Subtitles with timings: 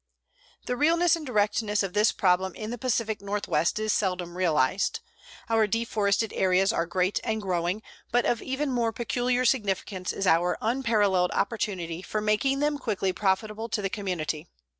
[0.65, 4.99] The realness and directness of this problem in the Pacific Northwest is seldom realized.
[5.47, 10.57] Our deforested areas are great and growing, but of even more peculiar significance is our
[10.59, 14.47] unparalleled opportunity for making them quickly profitable to the community.